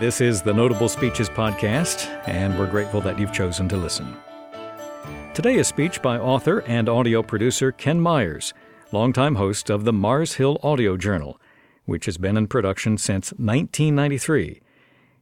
[0.00, 4.16] This is the Notable Speeches Podcast, and we're grateful that you've chosen to listen.
[5.34, 8.54] Today, a speech by author and audio producer Ken Myers,
[8.92, 11.38] longtime host of the Mars Hill Audio Journal,
[11.84, 14.62] which has been in production since 1993.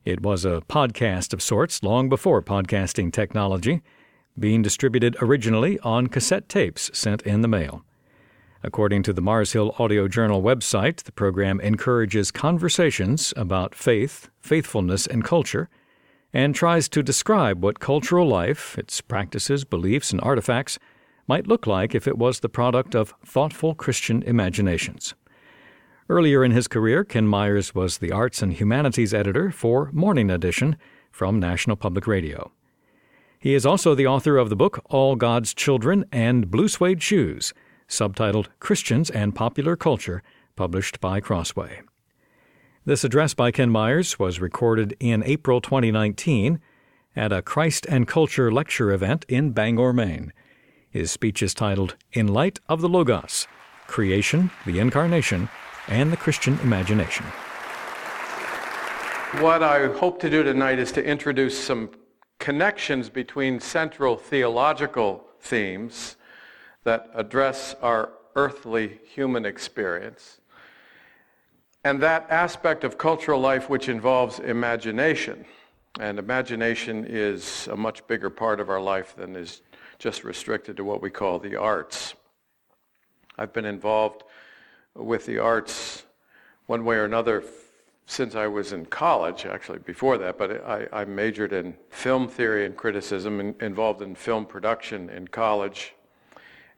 [0.05, 3.83] It was a podcast of sorts long before podcasting technology,
[4.39, 7.85] being distributed originally on cassette tapes sent in the mail.
[8.63, 15.07] According to the Mars Hill Audio Journal website, the program encourages conversations about faith, faithfulness,
[15.07, 15.69] and culture,
[16.33, 20.77] and tries to describe what cultural life, its practices, beliefs, and artifacts,
[21.29, 25.15] might look like if it was the product of thoughtful Christian imaginations.
[26.09, 30.77] Earlier in his career, Ken Myers was the arts and humanities editor for Morning Edition
[31.13, 32.51] from National Public Radio.
[33.39, 37.55] He is also the author of the book All God's Children and Blue Suede Shoes
[37.89, 40.23] subtitled Christians and Popular Culture,
[40.57, 41.83] published by Crossway.
[42.85, 46.61] This address by Ken Myers was recorded in April 2019
[47.17, 50.33] at a Christ and Culture lecture event in Bangor, Maine.
[50.91, 53.47] His speech is titled In Light of the Logos
[53.87, 55.49] Creation, the Incarnation,
[55.89, 57.27] and the Christian Imagination.
[59.41, 61.91] What I hope to do tonight is to introduce some
[62.39, 66.17] connections between central theological themes
[66.85, 70.41] that address our earthly human experience.
[71.85, 75.45] And that aspect of cultural life which involves imagination.
[76.01, 79.63] And imagination is a much bigger part of our life than is
[79.99, 82.15] just restricted to what we call the arts.
[83.37, 84.25] I've been involved
[84.95, 86.05] with the arts
[86.67, 87.45] one way or another
[88.07, 92.65] since I was in college, actually before that, but I, I majored in film theory
[92.65, 95.95] and criticism, and involved in film production in college,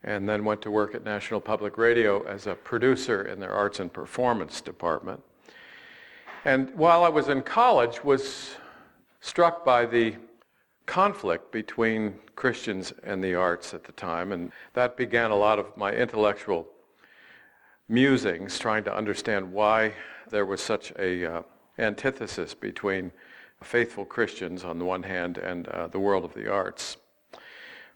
[0.05, 3.81] and then went to work at National Public Radio as a producer in their arts
[3.81, 5.23] and performance department.
[6.45, 8.57] And while I was in college, was
[9.21, 10.17] struck by the
[10.87, 15.77] conflict between Christians and the arts at the time, and that began a lot of
[15.77, 16.67] my intellectual
[17.89, 19.93] musings, trying to understand why
[20.31, 21.43] there was such a uh,
[21.79, 23.13] antithesis between
[23.63, 26.97] faithful Christians on the one hand and uh, the world of the arts.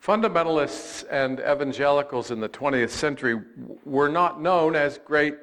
[0.05, 3.41] Fundamentalists and evangelicals in the 20th century
[3.87, 5.35] were not known as great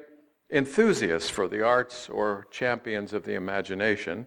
[0.50, 4.24] enthusiasts for the arts or champions of the imagination.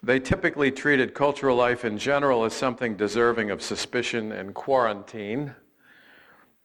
[0.00, 5.56] They typically treated cultural life in general as something deserving of suspicion and quarantine.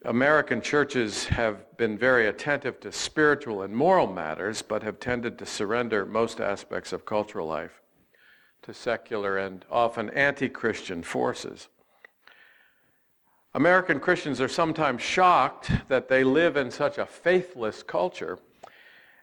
[0.06, 5.48] American churches have been very attentive to spiritual and moral matters, but have tended to
[5.48, 7.82] surrender most aspects of cultural life
[8.62, 11.70] to secular and often anti Christian forces.
[13.56, 18.38] American Christians are sometimes shocked that they live in such a faithless culture,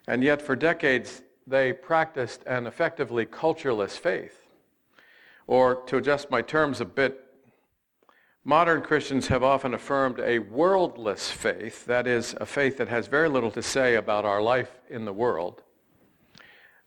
[0.08, 4.42] and yet for decades they practiced an effectively cultureless faith.
[5.46, 7.24] Or to adjust my terms a bit,
[8.42, 13.28] modern Christians have often affirmed a worldless faith, that is, a faith that has very
[13.28, 15.62] little to say about our life in the world,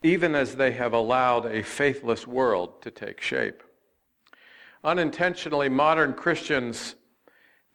[0.03, 3.63] even as they have allowed a faithless world to take shape.
[4.83, 6.95] Unintentionally, modern Christians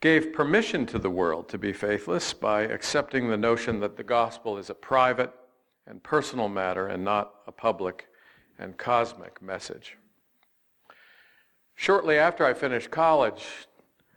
[0.05, 4.59] gave permission to the world to be faithless by accepting the notion that the gospel
[4.59, 5.33] is a private
[5.87, 8.07] and personal matter and not a public
[8.59, 9.97] and cosmic message.
[11.75, 13.47] Shortly after I finished college,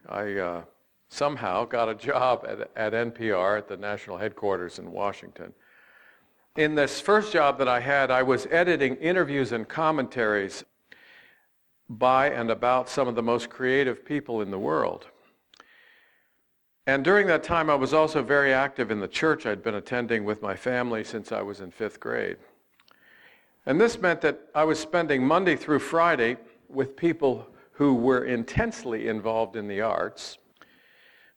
[0.10, 0.62] I uh,
[1.08, 5.54] somehow got a job at, at NPR at the national headquarters in Washington.
[6.58, 10.66] In this first job that I had, I was editing interviews and commentaries
[11.88, 15.08] by and about some of the most creative people in the world.
[16.88, 20.24] And during that time, I was also very active in the church I'd been attending
[20.24, 22.38] with my family since I was in fifth grade.
[23.66, 26.38] And this meant that I was spending Monday through Friday
[26.70, 30.38] with people who were intensely involved in the arts,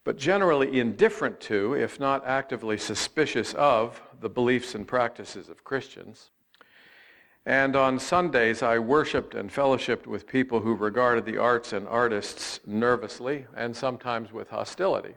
[0.05, 6.29] but generally indifferent to, if not actively suspicious of, the beliefs and practices of Christians.
[7.45, 12.61] And on Sundays, I worshiped and fellowshipped with people who regarded the arts and artists
[12.65, 15.15] nervously and sometimes with hostility.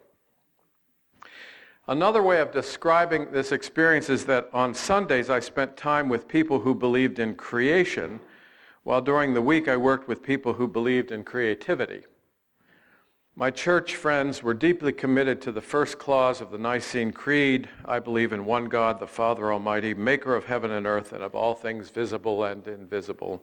[1.87, 6.61] Another way of describing this experience is that on Sundays I spent time with people
[6.61, 8.21] who believed in creation,
[8.85, 12.05] while during the week I worked with people who believed in creativity.
[13.37, 17.99] My church friends were deeply committed to the first clause of the Nicene Creed I
[17.99, 21.55] believe in one God, the Father Almighty, maker of heaven and earth and of all
[21.55, 23.43] things visible and invisible.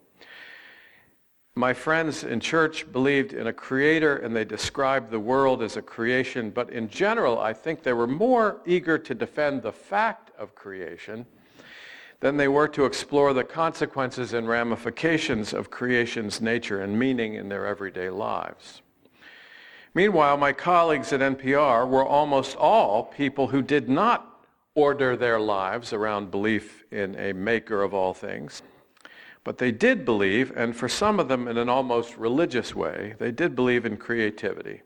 [1.56, 5.82] My friends in church believed in a creator and they described the world as a
[5.82, 10.56] creation, but in general, I think they were more eager to defend the fact of
[10.56, 11.26] creation
[12.22, 17.50] than they were to explore the consequences and ramifications of creation's nature and meaning in
[17.50, 18.82] their everyday lives.
[19.94, 25.92] Meanwhile, my colleagues at NPR were almost all people who did not order their lives
[25.92, 28.62] around belief in a maker of all things.
[29.44, 33.32] But they did believe, and for some of them in an almost religious way, they
[33.32, 34.82] did believe in creativity.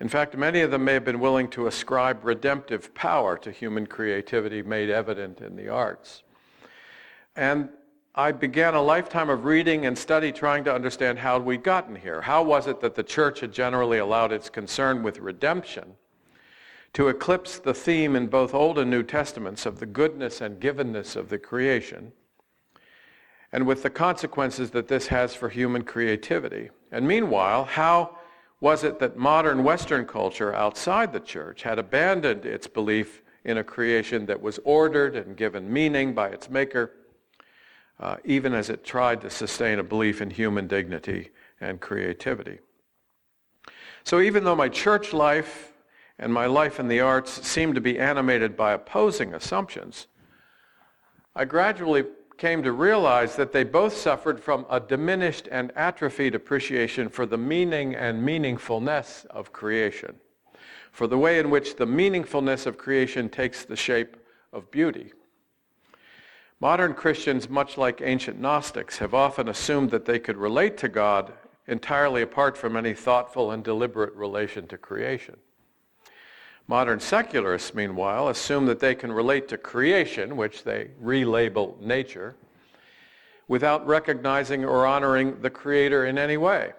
[0.00, 3.86] In fact, many of them may have been willing to ascribe redemptive power to human
[3.86, 6.22] creativity made evident in the arts.
[7.36, 7.68] And
[8.14, 12.20] I began a lifetime of reading and study trying to understand how we'd gotten here.
[12.20, 15.94] How was it that the church had generally allowed its concern with redemption
[16.94, 21.16] to eclipse the theme in both Old and New Testaments of the goodness and givenness
[21.16, 22.12] of the creation,
[23.52, 26.70] and with the consequences that this has for human creativity?
[26.90, 28.16] And meanwhile, how
[28.60, 33.64] was it that modern Western culture outside the church had abandoned its belief in a
[33.64, 36.92] creation that was ordered and given meaning by its maker?
[38.02, 42.58] uh, even as it tried to sustain a belief in human dignity and creativity.
[44.02, 45.72] So even though my church life
[46.18, 50.08] and my life in the arts seemed to be animated by opposing assumptions,
[51.36, 52.04] I gradually
[52.36, 57.38] came to realize that they both suffered from a diminished and atrophied appreciation for the
[57.38, 60.16] meaning and meaningfulness of creation,
[60.90, 64.16] for the way in which the meaningfulness of creation takes the shape
[64.52, 65.12] of beauty.
[66.60, 71.32] Modern Christians, much like ancient Gnostics, have often assumed that they could relate to God
[71.66, 75.36] entirely apart from any thoughtful and deliberate relation to creation.
[76.68, 82.36] Modern secularists, meanwhile, assume that they can relate to creation, which they relabel nature,
[83.48, 86.72] without recognizing or honoring the Creator in any way.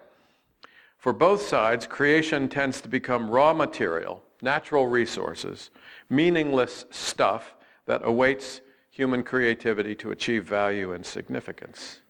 [0.98, 5.70] For both sides, creation tends to become raw material, natural resources,
[6.08, 7.54] meaningless stuff
[7.86, 12.00] that awaits human creativity to achieve value and significance.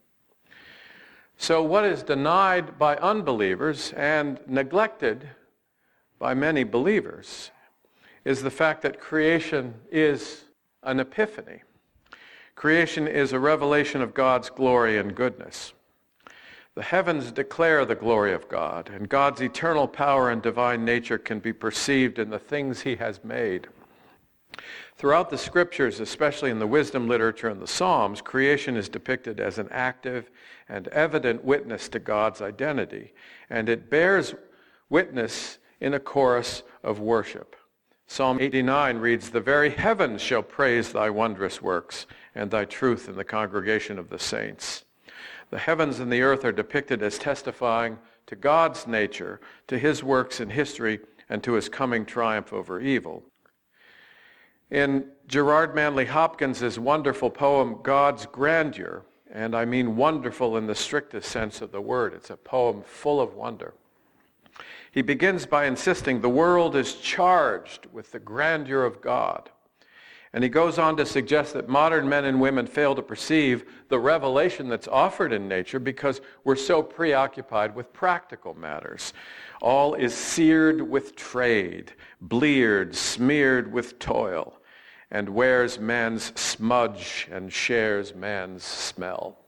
[1.36, 5.28] So, what is denied by unbelievers and neglected
[6.18, 7.50] by many believers
[8.24, 10.44] is the fact that creation is
[10.82, 11.62] an epiphany.
[12.54, 15.72] Creation is a revelation of God's glory and goodness.
[16.74, 21.38] The heavens declare the glory of God, and God's eternal power and divine nature can
[21.38, 23.68] be perceived in the things he has made.
[24.96, 29.58] Throughout the scriptures, especially in the wisdom literature and the Psalms, creation is depicted as
[29.58, 30.30] an active
[30.68, 33.12] and evident witness to God's identity,
[33.50, 34.34] and it bears
[34.88, 37.56] witness in a chorus of worship.
[38.06, 43.16] Psalm 89 reads, The very heavens shall praise thy wondrous works and thy truth in
[43.16, 44.84] the congregation of the saints.
[45.50, 50.40] The heavens and the earth are depicted as testifying to God's nature, to his works
[50.40, 53.22] in history, and to his coming triumph over evil.
[54.70, 61.30] In Gerard Manley Hopkins's wonderful poem, God's Grandeur, and I mean wonderful in the strictest
[61.30, 63.74] sense of the word, it's a poem full of wonder.
[64.94, 69.50] He begins by insisting the world is charged with the grandeur of God.
[70.32, 73.98] And he goes on to suggest that modern men and women fail to perceive the
[73.98, 79.12] revelation that's offered in nature because we're so preoccupied with practical matters.
[79.60, 84.60] All is seared with trade, bleared, smeared with toil,
[85.10, 89.43] and wears man's smudge and shares man's smell.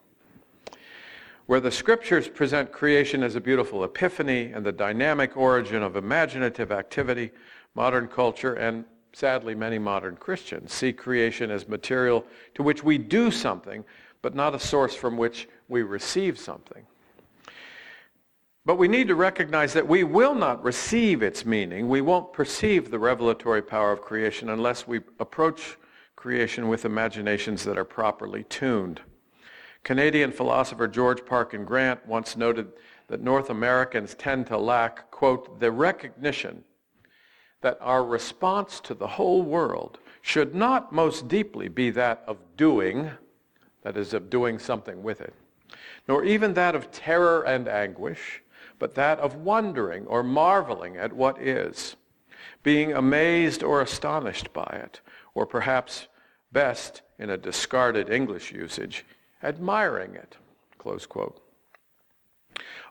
[1.46, 6.72] Where the scriptures present creation as a beautiful epiphany and the dynamic origin of imaginative
[6.72, 7.30] activity,
[7.74, 12.24] modern culture and sadly many modern Christians see creation as material
[12.54, 13.84] to which we do something,
[14.22, 16.84] but not a source from which we receive something.
[18.64, 21.88] But we need to recognize that we will not receive its meaning.
[21.88, 25.78] We won't perceive the revelatory power of creation unless we approach
[26.16, 29.00] creation with imaginations that are properly tuned.
[29.87, 32.73] Canadian philosopher George Parkin Grant once noted
[33.07, 36.64] that North Americans tend to lack, quote, the recognition
[37.61, 43.12] that our response to the whole world should not most deeply be that of doing,
[43.83, 45.35] that is, of doing something with it,
[46.09, 48.43] nor even that of terror and anguish,
[48.81, 51.95] but that of wondering or marveling at what is,
[52.64, 55.00] being amazed or astonished by it,
[55.33, 56.09] or perhaps
[56.50, 59.05] best in a discarded English usage,
[59.43, 60.37] admiring it.
[60.78, 61.43] Close quote.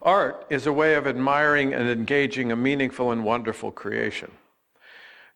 [0.01, 4.31] Art is a way of admiring and engaging a meaningful and wonderful creation.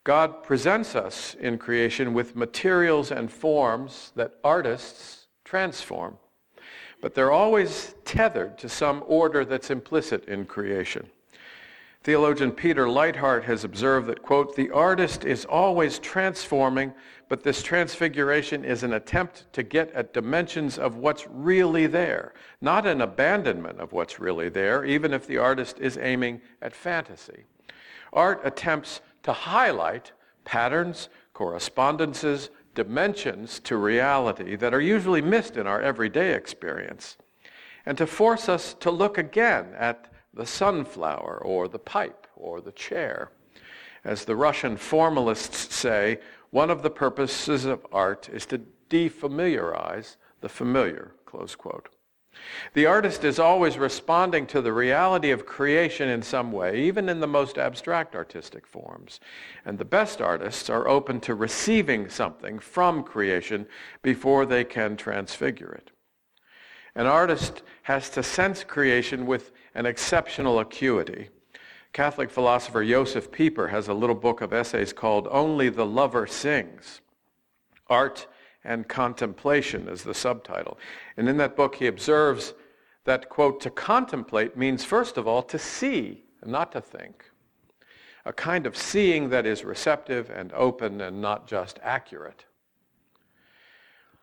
[0.04, 6.18] God presents us in creation with materials and forms that artists transform
[7.02, 11.10] but they're always tethered to some order that's implicit in creation.
[12.02, 16.94] Theologian Peter Leithart has observed that, quote, the artist is always transforming,
[17.28, 22.86] but this transfiguration is an attempt to get at dimensions of what's really there, not
[22.86, 27.44] an abandonment of what's really there, even if the artist is aiming at fantasy.
[28.14, 30.14] Art attempts to highlight
[30.46, 37.18] patterns, correspondences, dimensions to reality that are usually missed in our everyday experience,
[37.86, 42.72] and to force us to look again at the sunflower or the pipe or the
[42.72, 43.30] chair.
[44.06, 46.20] As the Russian formalists say,
[46.50, 51.90] one of the purposes of art is to defamiliarize the familiar, close quote.
[52.74, 57.20] The artist is always responding to the reality of creation in some way, even in
[57.20, 59.20] the most abstract artistic forms.
[59.66, 63.68] And the best artists are open to receiving something from creation
[64.02, 65.92] before they can transfigure it.
[66.96, 71.30] An artist has to sense creation with an exceptional acuity.
[71.94, 77.02] Catholic philosopher Josef Pieper has a little book of essays called Only the Lover Sings.
[77.88, 78.28] Art
[78.64, 80.78] and Contemplation is the subtitle.
[81.18, 82.54] And in that book he observes
[83.06, 87.26] that, quote, to contemplate means first of all to see, not to think.
[88.26, 92.46] A kind of seeing that is receptive and open and not just accurate.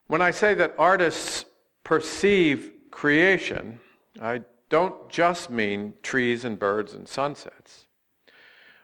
[0.07, 1.47] When I say that artists
[1.87, 3.79] perceive creation,
[4.21, 4.41] I
[4.71, 7.87] don't just mean trees and birds and sunsets,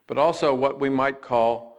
[0.07, 1.79] but also what we might call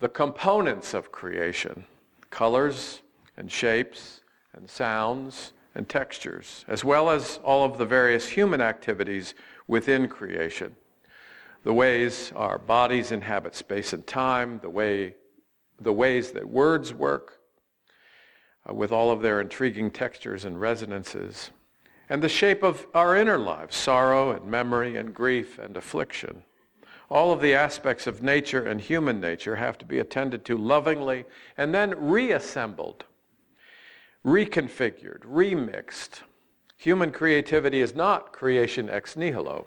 [0.00, 1.84] the components of creation,
[2.30, 3.02] colors
[3.36, 4.22] and shapes
[4.52, 9.34] and sounds and textures, as well as all of the various human activities
[9.68, 10.74] within creation.
[11.62, 15.14] The ways our bodies inhabit space and time, the, way,
[15.80, 17.37] the ways that words work,
[18.68, 21.50] uh, with all of their intriguing textures and resonances,
[22.08, 26.42] and the shape of our inner lives, sorrow and memory and grief and affliction.
[27.10, 31.24] All of the aspects of nature and human nature have to be attended to lovingly
[31.56, 33.04] and then reassembled,
[34.24, 36.20] reconfigured, remixed.
[36.76, 39.66] Human creativity is not creation ex nihilo,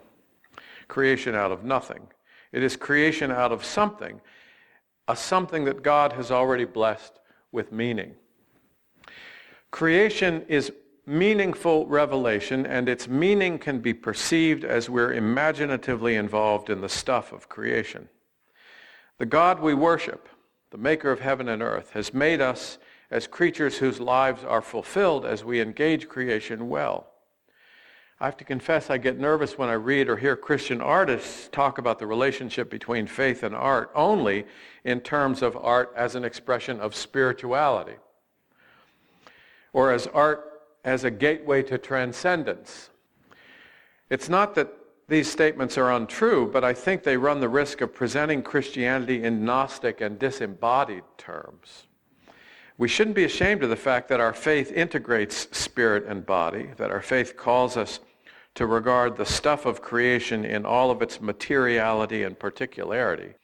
[0.88, 2.08] creation out of nothing.
[2.52, 4.20] It is creation out of something,
[5.08, 7.18] a something that God has already blessed
[7.50, 8.14] with meaning.
[9.72, 10.70] Creation is
[11.06, 17.32] meaningful revelation, and its meaning can be perceived as we're imaginatively involved in the stuff
[17.32, 18.08] of creation.
[19.18, 20.28] The God we worship,
[20.70, 22.76] the maker of heaven and earth, has made us
[23.10, 27.08] as creatures whose lives are fulfilled as we engage creation well.
[28.20, 31.78] I have to confess I get nervous when I read or hear Christian artists talk
[31.78, 34.44] about the relationship between faith and art only
[34.84, 37.96] in terms of art as an expression of spirituality
[39.72, 42.90] or as art as a gateway to transcendence.
[44.10, 44.72] It's not that
[45.08, 49.44] these statements are untrue, but I think they run the risk of presenting Christianity in
[49.44, 51.86] Gnostic and disembodied terms.
[52.78, 56.90] We shouldn't be ashamed of the fact that our faith integrates spirit and body, that
[56.90, 58.00] our faith calls us
[58.54, 63.34] to regard the stuff of creation in all of its materiality and particularity.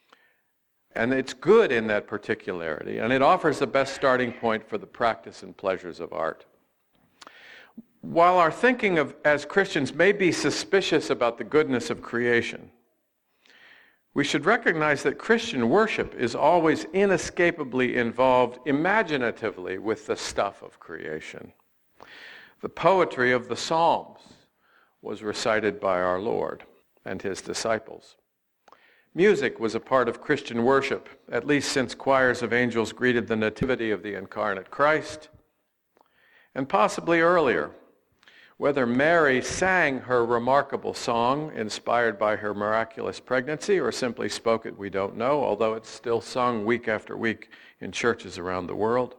[0.98, 4.86] And it's good in that particularity, and it offers the best starting point for the
[4.86, 6.44] practice and pleasures of art.
[8.00, 12.72] While our thinking of as Christians may be suspicious about the goodness of creation,
[14.12, 20.80] we should recognize that Christian worship is always inescapably involved imaginatively with the stuff of
[20.80, 21.52] creation.
[22.60, 24.18] The poetry of the Psalms
[25.00, 26.64] was recited by our Lord
[27.04, 28.16] and his disciples.
[29.18, 33.34] Music was a part of Christian worship, at least since choirs of angels greeted the
[33.34, 35.28] nativity of the incarnate Christ,
[36.54, 37.72] and possibly earlier,
[38.58, 44.78] whether Mary sang her remarkable song inspired by her miraculous pregnancy or simply spoke it,
[44.78, 49.16] we don't know, although it's still sung week after week in churches around the world.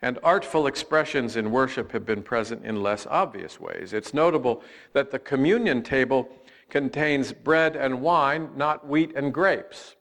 [0.00, 3.92] And artful expressions in worship have been present in less obvious ways.
[3.92, 4.62] It's notable
[4.94, 6.30] that the communion table
[6.70, 9.96] contains bread and wine, not wheat and grapes.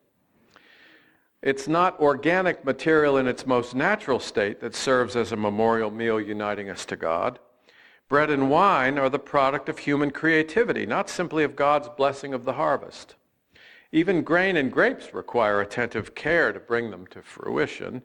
[1.42, 6.20] It's not organic material in its most natural state that serves as a memorial meal
[6.20, 7.40] uniting us to God.
[8.10, 12.46] Bread and wine are the product of human creativity, not simply of God's blessing of
[12.46, 13.16] the harvest.
[13.92, 18.02] Even grain and grapes require attentive care to bring them to fruition,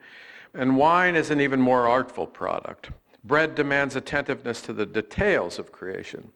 [0.54, 2.90] and wine is an even more artful product.
[3.24, 6.32] Bread demands attentiveness to the details of creation.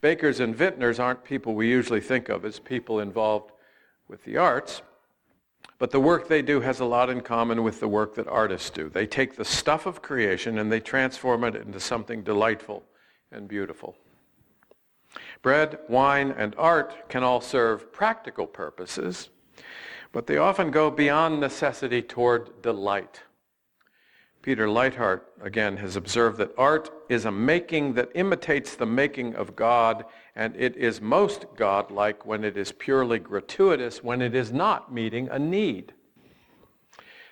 [0.00, 3.52] Bakers and vintners aren't people we usually think of as people involved
[4.08, 4.82] with the arts,
[5.78, 8.70] but the work they do has a lot in common with the work that artists
[8.70, 8.88] do.
[8.88, 12.82] They take the stuff of creation and they transform it into something delightful
[13.32, 13.96] and beautiful.
[15.42, 19.30] Bread, wine, and art can all serve practical purposes,
[20.12, 23.22] but they often go beyond necessity toward delight.
[24.46, 29.56] Peter Leithart, again, has observed that art is a making that imitates the making of
[29.56, 30.04] God,
[30.36, 35.28] and it is most godlike when it is purely gratuitous, when it is not meeting
[35.30, 35.92] a need.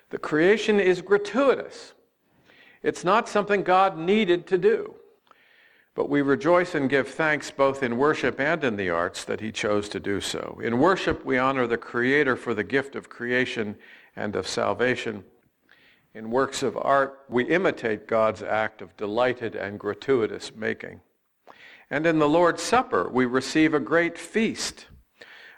[0.09, 1.93] The creation is gratuitous.
[2.83, 4.95] It's not something God needed to do.
[5.93, 9.53] But we rejoice and give thanks both in worship and in the arts that he
[9.53, 10.59] chose to do so.
[10.61, 13.77] In worship, we honor the Creator for the gift of creation
[14.17, 15.23] and of salvation.
[16.15, 21.01] In works of art, we imitate God's act of delighted and gratuitous making.
[21.91, 24.87] And in the Lord's Supper, we receive a great feast,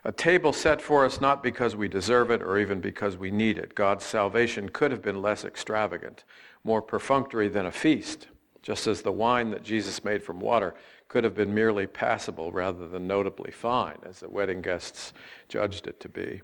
[0.04, 3.58] a table set for us not because we deserve it or even because we need
[3.58, 3.76] it.
[3.76, 6.26] God's salvation could have been less extravagant,
[6.64, 8.28] more perfunctory than a feast
[8.68, 10.76] just as the wine that Jesus made from water
[11.08, 15.14] could have been merely passable rather than notably fine, as the wedding guests
[15.48, 16.42] judged it to be.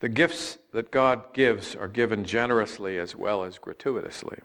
[0.00, 4.38] The gifts that God gives are given generously as well as gratuitously.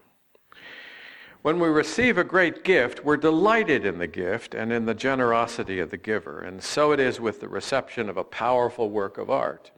[1.42, 5.80] When we receive a great gift, we're delighted in the gift and in the generosity
[5.80, 6.40] of the giver.
[6.40, 9.72] And so it is with the reception of a powerful work of art.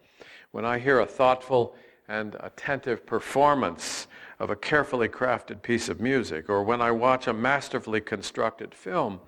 [0.52, 1.76] When I hear a thoughtful
[2.08, 4.08] and attentive performance
[4.40, 9.22] of a carefully crafted piece of music, or when I watch a masterfully constructed film,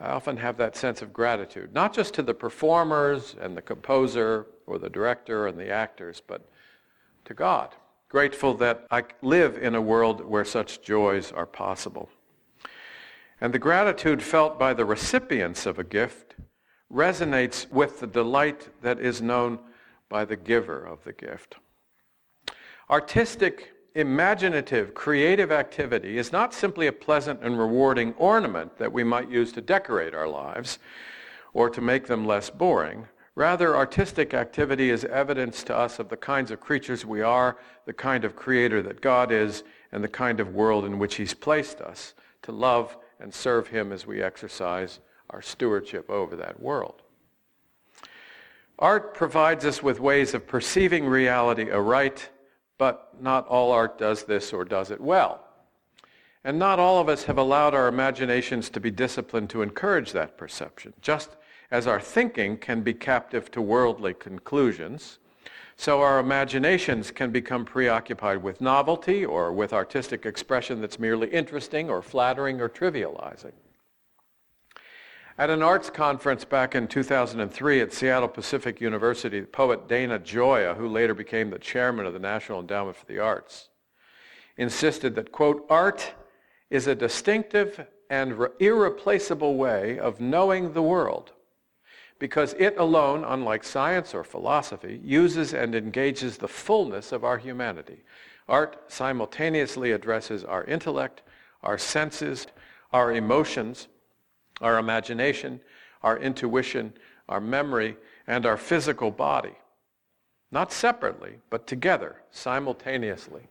[0.00, 4.46] I often have that sense of gratitude, not just to the performers and the composer
[4.66, 6.48] or the director and the actors, but
[7.26, 7.74] to God.
[8.08, 12.08] Grateful that I live in a world where such joys are possible.
[13.40, 16.34] And the gratitude felt by the recipients of a gift
[16.92, 19.58] resonates with the delight that is known
[20.08, 21.56] by the giver of the gift.
[22.88, 29.30] Artistic imaginative, creative activity is not simply a pleasant and rewarding ornament that we might
[29.30, 30.78] use to decorate our lives
[31.52, 33.06] or to make them less boring.
[33.36, 37.92] Rather, artistic activity is evidence to us of the kinds of creatures we are, the
[37.92, 41.80] kind of creator that God is, and the kind of world in which he's placed
[41.80, 47.02] us to love and serve him as we exercise our stewardship over that world.
[48.78, 52.28] Art provides us with ways of perceiving reality aright
[52.84, 55.42] but not all art does this or does it well.
[56.44, 60.36] And not all of us have allowed our imaginations to be disciplined to encourage that
[60.36, 60.92] perception.
[61.00, 61.30] Just
[61.70, 65.18] as our thinking can be captive to worldly conclusions,
[65.76, 71.88] so our imaginations can become preoccupied with novelty or with artistic expression that's merely interesting
[71.88, 73.52] or flattering or trivializing.
[75.36, 80.86] At an arts conference back in 2003 at Seattle Pacific University, poet Dana Gioia, who
[80.86, 83.68] later became the chairman of the National Endowment for the Arts,
[84.56, 86.12] insisted that, quote, art
[86.70, 91.32] is a distinctive and re- irreplaceable way of knowing the world
[92.20, 98.04] because it alone, unlike science or philosophy, uses and engages the fullness of our humanity.
[98.48, 101.22] Art simultaneously addresses our intellect,
[101.64, 102.46] our senses,
[102.92, 103.88] our emotions,
[104.60, 105.60] our imagination,
[106.02, 106.92] our intuition,
[107.28, 109.54] our memory, and our physical body.
[110.50, 113.48] Not separately, but together, simultaneously,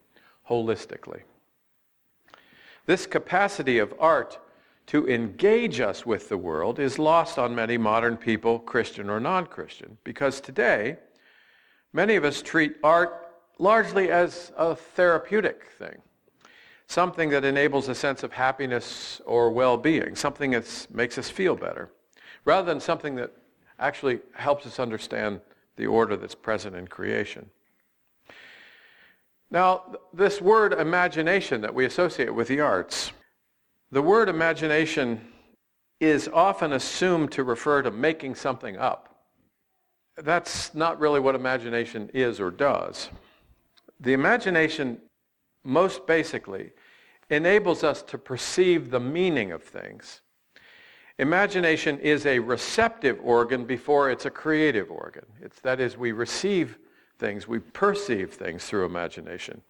[0.50, 1.22] holistically.
[2.86, 4.40] This capacity of art
[4.88, 9.98] to engage us with the world is lost on many modern people, Christian or non-Christian,
[10.04, 10.98] because today,
[11.94, 13.28] many of us treat art
[13.60, 16.02] largely as a therapeutic thing
[16.88, 21.90] something that enables a sense of happiness or well-being, something that makes us feel better,
[22.46, 23.32] rather than something that
[23.80, 25.42] actually helps us understand
[25.76, 27.50] the order that's present in creation.
[29.50, 33.12] Now, this word imagination that we associate with the arts,
[33.92, 35.22] the word imagination
[36.00, 39.16] is often assumed to refer to making something up.
[40.18, 43.10] That's not really what imagination is or does.
[44.00, 45.00] The imagination
[45.64, 46.72] most basically,
[47.30, 50.22] enables us to perceive the meaning of things.
[51.20, 55.26] Imagination is a receptive organ before it's a creative organ.
[55.42, 56.78] It's, that is, we receive
[57.20, 59.62] things, we perceive things through imagination.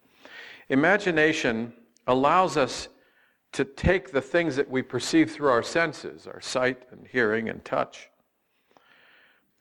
[0.69, 1.73] Imagination
[2.07, 2.87] allows us
[3.51, 7.63] to take the things that we perceive through our senses, our sight and hearing and
[7.63, 8.09] touch,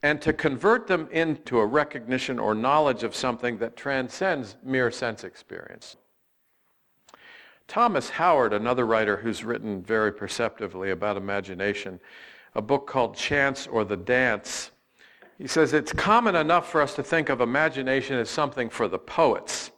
[0.02, 5.24] and to convert them into a recognition or knowledge of something that transcends mere sense
[5.24, 5.96] experience.
[7.68, 12.00] Thomas Howard, another writer who's written very perceptively about imagination,
[12.54, 14.70] a book called Chance or the Dance,
[15.38, 18.98] he says it's common enough for us to think of imagination as something for the
[18.98, 19.72] poets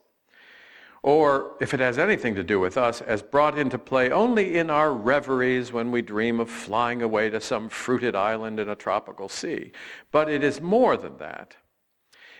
[1.05, 4.71] or if it has anything to do with us, as brought into play only in
[4.71, 9.29] our reveries when we dream of flying away to some fruited island in a tropical
[9.29, 9.71] sea.
[10.13, 11.57] But it is more than that.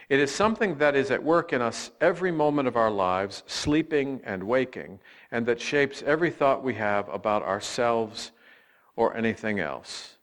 [0.07, 4.21] It is something that is at work in us every moment of our lives, sleeping
[4.23, 4.99] and waking,
[5.31, 8.31] and that shapes every thought we have about ourselves
[8.95, 10.17] or anything else.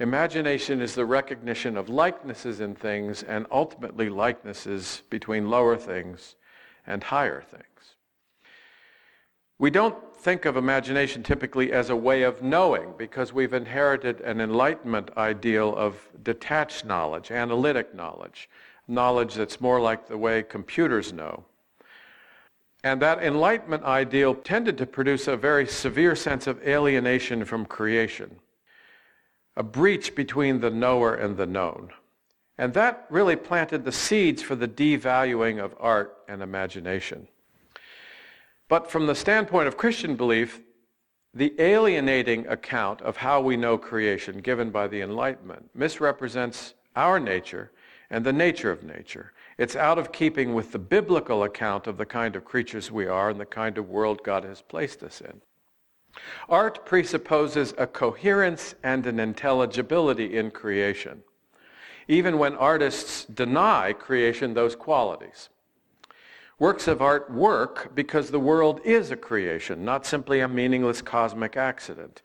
[0.00, 6.36] Imagination is the recognition of likenesses in things and ultimately likenesses between lower things
[6.86, 7.64] and higher things.
[9.58, 14.40] We don't think of imagination typically as a way of knowing because we've inherited an
[14.40, 18.48] enlightenment ideal of detached knowledge, analytic knowledge,
[18.90, 21.44] knowledge that's more like the way computers know.
[22.82, 28.36] And that enlightenment ideal tended to produce a very severe sense of alienation from creation,
[29.56, 31.90] a breach between the knower and the known.
[32.56, 37.28] And that really planted the seeds for the devaluing of art and imagination.
[38.68, 40.60] But from the standpoint of Christian belief,
[41.34, 47.70] the alienating account of how we know creation given by the Enlightenment misrepresents our nature
[48.10, 49.32] and the nature of nature.
[49.56, 53.30] It's out of keeping with the biblical account of the kind of creatures we are
[53.30, 55.40] and the kind of world God has placed us in.
[56.48, 61.22] Art presupposes a coherence and an intelligibility in creation,
[62.08, 65.48] even when artists deny creation those qualities.
[66.58, 71.56] Works of art work because the world is a creation, not simply a meaningless cosmic
[71.56, 72.20] accident.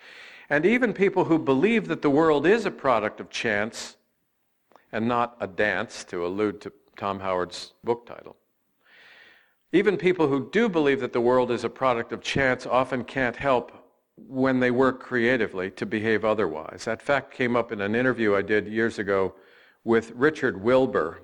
[0.49, 3.97] And even people who believe that the world is a product of chance
[4.95, 8.37] and not a dance, to allude to Tom Howard's book title.
[9.73, 13.35] Even people who do believe that the world is a product of chance often can't
[13.35, 13.73] help
[14.15, 16.85] when they work creatively to behave otherwise.
[16.85, 19.35] That fact came up in an interview I did years ago
[19.83, 21.23] with Richard Wilbur,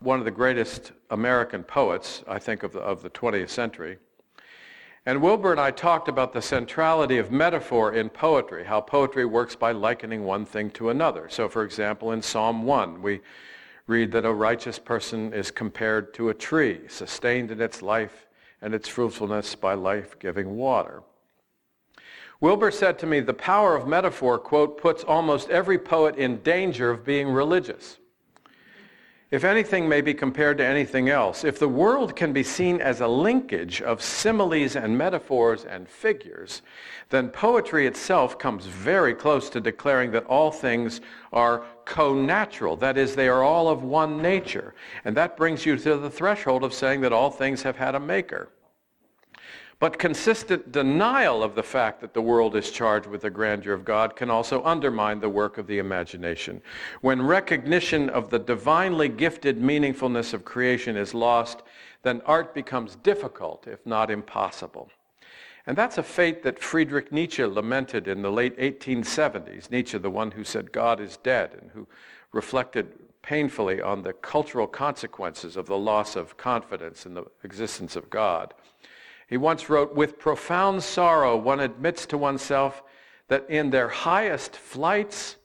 [0.00, 3.98] one of the greatest American poets, I think, of the, of the 20th century.
[5.06, 9.54] And Wilbur and I talked about the centrality of metaphor in poetry, how poetry works
[9.54, 11.28] by likening one thing to another.
[11.28, 13.20] So, for example, in Psalm 1, we
[13.86, 18.26] read that a righteous person is compared to a tree, sustained in its life
[18.62, 21.02] and its fruitfulness by life-giving water.
[22.40, 26.90] Wilbur said to me, the power of metaphor, quote, puts almost every poet in danger
[26.90, 27.98] of being religious
[29.34, 33.00] if anything may be compared to anything else, if the world can be seen as
[33.00, 36.62] a linkage of similes and metaphors and figures,
[37.10, 41.00] then poetry itself comes very close to declaring that all things
[41.32, 42.76] are co-natural.
[42.76, 44.72] That is, they are all of one nature.
[45.04, 48.00] And that brings you to the threshold of saying that all things have had a
[48.00, 48.50] maker.
[49.80, 53.84] But consistent denial of the fact that the world is charged with the grandeur of
[53.84, 56.62] God can also undermine the work of the imagination.
[57.00, 61.62] When recognition of the divinely gifted meaningfulness of creation is lost,
[62.02, 64.90] then art becomes difficult, if not impossible.
[65.66, 69.70] And that's a fate that Friedrich Nietzsche lamented in the late 1870s.
[69.70, 71.88] Nietzsche, the one who said God is dead and who
[72.32, 78.10] reflected painfully on the cultural consequences of the loss of confidence in the existence of
[78.10, 78.52] God.
[79.34, 82.84] He once wrote, With profound sorrow, one admits to oneself
[83.26, 85.38] that in their highest flights,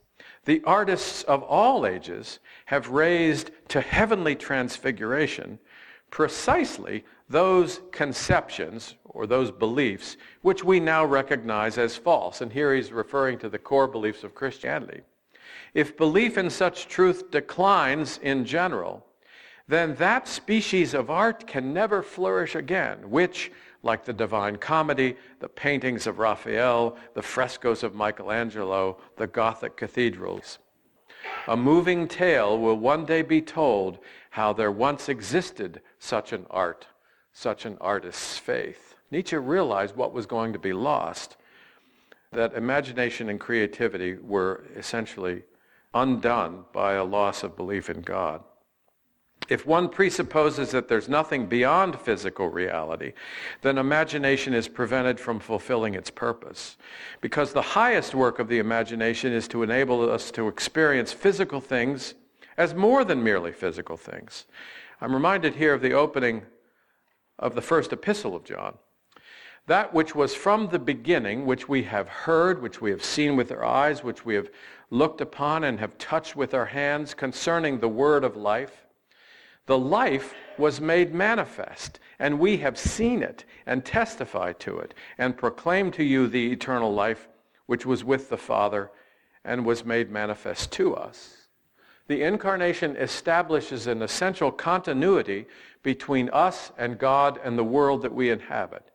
[0.46, 5.58] the artists of all ages have raised to heavenly transfiguration
[6.12, 12.42] precisely those conceptions or those beliefs which we now recognize as false.
[12.42, 15.02] And here he's referring to the core beliefs of Christianity.
[15.74, 19.04] If belief in such truth declines in general,
[19.68, 23.52] then that species of art can never flourish again, which,
[23.84, 30.60] like the Divine Comedy, the paintings of Raphael, the frescoes of Michelangelo, the Gothic cathedrals.
[31.48, 34.00] A moving tale will one day be told
[34.32, 36.88] how there once existed such an art,
[37.34, 38.96] such an artist's faith.
[39.12, 41.38] Nietzsche realized what was going to be lost,
[42.32, 45.44] that imagination and creativity were essentially
[45.94, 48.44] undone by a loss of belief in God.
[49.50, 53.14] If one presupposes that there's nothing beyond physical reality,
[53.64, 56.78] then imagination is prevented from fulfilling its purpose.
[57.20, 62.14] Because the highest work of the imagination is to enable us to experience physical things
[62.58, 64.46] as more than merely physical things.
[65.02, 66.44] I'm reminded here of the opening
[67.40, 68.78] of the first epistle of John.
[69.66, 73.52] That which was from the beginning, which we have heard, which we have seen with
[73.52, 74.52] our eyes, which we have
[74.92, 78.86] looked upon and have touched with our hands concerning the word of life
[79.70, 85.38] the life was made manifest, and we have seen it and testify to it and
[85.38, 87.28] proclaim to you the eternal life
[87.68, 88.90] which was with the Father
[89.46, 91.46] and was made manifest to us.
[92.08, 95.46] The incarnation establishes an essential continuity
[95.84, 98.90] between us and God and the world that we inhabit.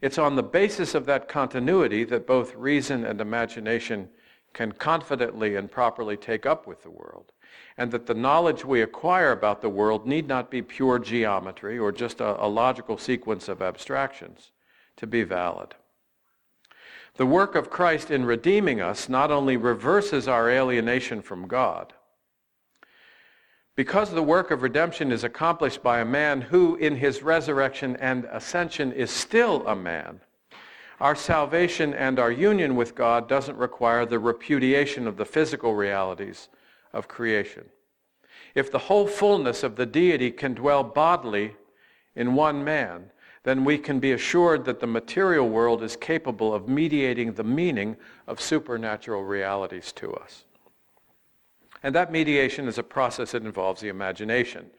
[0.00, 4.08] It's on the basis of that continuity that both reason and imagination
[4.54, 7.30] can confidently and properly take up with the world,
[7.76, 11.90] and that the knowledge we acquire about the world need not be pure geometry or
[11.92, 14.52] just a, a logical sequence of abstractions
[14.96, 15.74] to be valid.
[17.16, 21.92] The work of Christ in redeeming us not only reverses our alienation from God,
[23.76, 28.24] because the work of redemption is accomplished by a man who, in his resurrection and
[28.26, 30.20] ascension, is still a man,
[31.00, 36.48] our salvation and our union with God doesn't require the repudiation of the physical realities
[36.94, 37.66] of creation.
[38.54, 41.56] If the whole fullness of the deity can dwell bodily
[42.14, 43.10] in one man,
[43.42, 47.96] then we can be assured that the material world is capable of mediating the meaning
[48.26, 50.44] of supernatural realities to us.
[51.82, 54.70] And that mediation is a process that involves the imagination,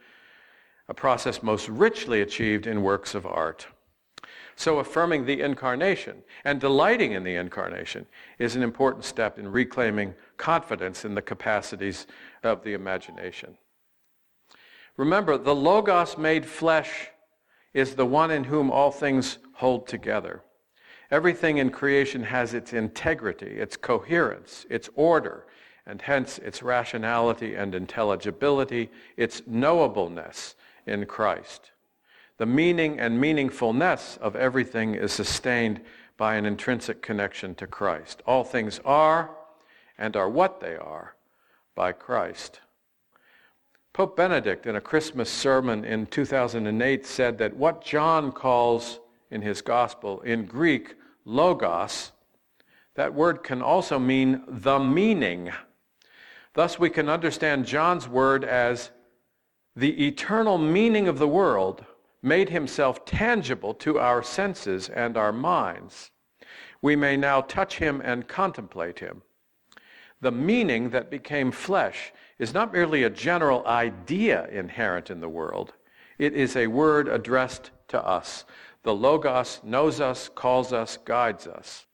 [0.87, 3.67] a process most richly achieved in works of art.
[4.55, 8.05] So affirming the incarnation and delighting in the incarnation
[8.39, 12.07] is an important step in reclaiming confidence in the capacities
[12.43, 13.57] of the imagination.
[14.97, 17.09] Remember, the Logos made flesh
[17.73, 20.41] is the one in whom all things hold together.
[21.11, 25.45] Everything in creation has its integrity, its coherence, its order,
[25.85, 30.55] and hence its rationality and intelligibility, its knowableness
[30.87, 31.71] in Christ.
[32.37, 35.81] The meaning and meaningfulness of everything is sustained
[36.17, 38.21] by an intrinsic connection to Christ.
[38.25, 39.31] All things are
[39.97, 41.15] and are what they are
[41.75, 42.61] by Christ.
[43.93, 48.99] Pope Benedict, in a Christmas sermon in 2008, said that what John calls
[49.31, 52.11] in his gospel in Greek, logos,
[52.95, 55.51] that word can also mean the meaning
[56.55, 58.89] Thus, we can understand John's word as
[59.75, 61.83] the eternal meaning of the world
[62.25, 66.09] made himself tangible to our senses and our minds.
[66.81, 69.21] We may now touch him and contemplate him.
[70.21, 75.73] The meaning that became flesh is not merely a general idea inherent in the world,
[76.17, 78.45] it is a word addressed to us.
[78.83, 81.85] The Logos knows us, calls us, guides us.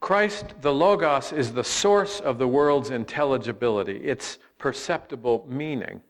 [0.00, 6.00] Christ, the Logos, is the source of the world's intelligibility, its perceptible meaning.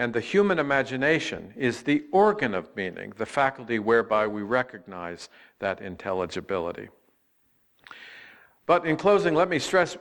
[0.00, 5.82] And the human imagination is the organ of meaning, the faculty whereby we recognize that
[5.82, 6.88] intelligibility.
[8.64, 9.98] But in closing, let me stress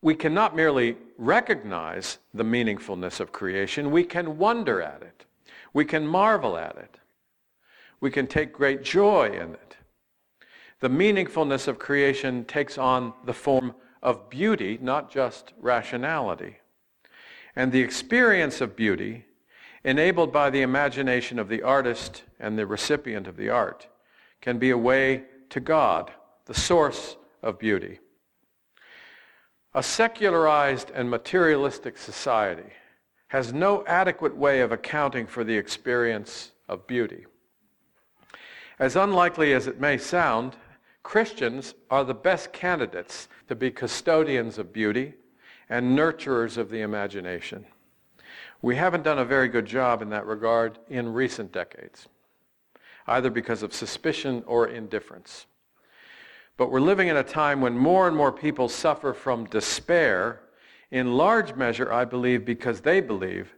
[0.00, 5.24] we cannot merely recognize the meaningfulness of creation, we can wonder at it.
[5.72, 6.98] We can marvel at it.
[8.00, 9.72] We can take great joy in it
[10.82, 16.56] the meaningfulness of creation takes on the form of beauty, not just rationality.
[17.54, 19.24] And the experience of beauty,
[19.84, 23.88] enabled by the imagination of the artist and the recipient of the art,
[24.40, 26.12] can be a way to God,
[26.46, 27.98] the source of beauty.
[29.74, 32.72] A secularized and materialistic society
[33.28, 37.24] has no adequate way of accounting for the experience of beauty.
[38.78, 40.56] As unlikely as it may sound,
[41.02, 45.14] Christians are the best candidates to be custodians of beauty
[45.68, 47.64] and nurturers of the imagination.
[48.62, 52.08] We haven't done a very good job in that regard in recent decades,
[53.08, 55.46] either because of suspicion or indifference.
[56.56, 60.42] But we're living in a time when more and more people suffer from despair,
[60.92, 63.54] in large measure, I believe, because they believe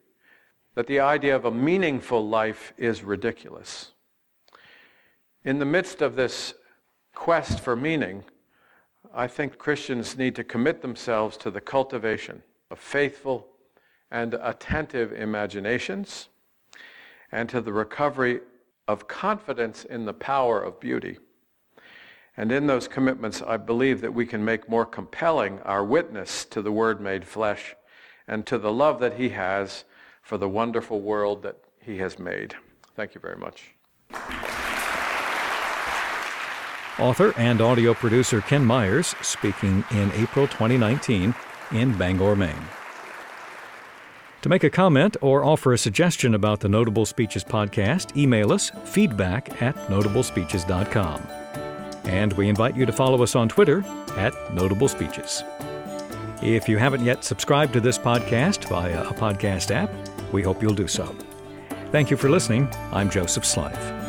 [0.74, 3.90] that the idea of a meaningful life is ridiculous.
[5.44, 6.54] In the midst of this
[7.14, 8.24] quest for meaning,
[9.12, 13.48] I think Christians need to commit themselves to the cultivation of faithful
[14.10, 16.28] and attentive imaginations
[17.32, 18.40] and to the recovery
[18.86, 21.18] of confidence in the power of beauty.
[22.36, 26.62] And in those commitments, I believe that we can make more compelling our witness to
[26.62, 27.74] the Word made flesh
[28.26, 29.84] and to the love that He has
[30.22, 32.54] for the wonderful world that He has made.
[32.96, 33.74] Thank you very much.
[36.98, 41.34] Author and audio producer Ken Myers speaking in April 2019
[41.72, 42.83] in Bangor, Maine.
[44.44, 48.70] To make a comment or offer a suggestion about the Notable Speeches podcast, email us
[48.84, 51.26] feedback at notablespeeches.com.
[52.04, 53.82] And we invite you to follow us on Twitter
[54.18, 55.42] at Notable Speeches.
[56.42, 59.90] If you haven't yet subscribed to this podcast via a podcast app,
[60.30, 61.06] we hope you'll do so.
[61.90, 62.68] Thank you for listening.
[62.92, 64.03] I'm Joseph Slife.